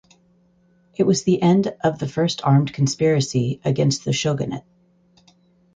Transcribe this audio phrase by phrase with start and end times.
[0.95, 4.63] It was the end of the first armed conspiracy against the shogunate.